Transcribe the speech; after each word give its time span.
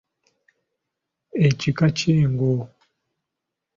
Ekika 1.47 1.87
ky'Engo. 1.97 2.53